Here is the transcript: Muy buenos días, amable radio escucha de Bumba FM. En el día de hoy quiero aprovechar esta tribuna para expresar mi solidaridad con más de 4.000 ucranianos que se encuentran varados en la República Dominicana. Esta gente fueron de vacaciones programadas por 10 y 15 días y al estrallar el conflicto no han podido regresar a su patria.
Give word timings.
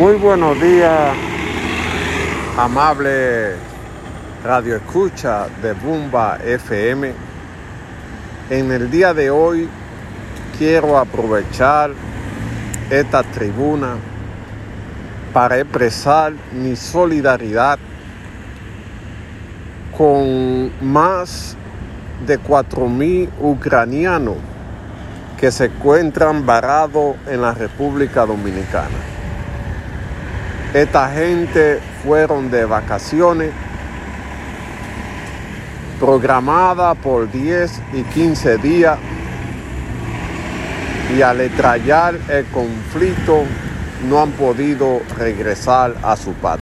Muy 0.00 0.14
buenos 0.14 0.58
días, 0.58 1.14
amable 2.56 3.52
radio 4.42 4.76
escucha 4.76 5.46
de 5.60 5.74
Bumba 5.74 6.38
FM. 6.42 7.12
En 8.48 8.72
el 8.72 8.90
día 8.90 9.12
de 9.12 9.28
hoy 9.28 9.68
quiero 10.56 10.96
aprovechar 10.96 11.90
esta 12.88 13.22
tribuna 13.24 13.96
para 15.34 15.58
expresar 15.58 16.32
mi 16.54 16.76
solidaridad 16.76 17.78
con 19.94 20.72
más 20.80 21.58
de 22.26 22.40
4.000 22.40 23.28
ucranianos 23.38 24.36
que 25.38 25.50
se 25.50 25.66
encuentran 25.66 26.46
varados 26.46 27.16
en 27.26 27.42
la 27.42 27.52
República 27.52 28.24
Dominicana. 28.24 29.19
Esta 30.72 31.10
gente 31.10 31.80
fueron 32.04 32.48
de 32.48 32.64
vacaciones 32.64 33.50
programadas 35.98 36.96
por 36.98 37.30
10 37.30 37.82
y 37.92 38.02
15 38.04 38.58
días 38.58 38.96
y 41.16 41.22
al 41.22 41.40
estrallar 41.40 42.14
el 42.28 42.46
conflicto 42.46 43.42
no 44.08 44.22
han 44.22 44.30
podido 44.30 45.00
regresar 45.18 45.96
a 46.04 46.16
su 46.16 46.34
patria. 46.34 46.58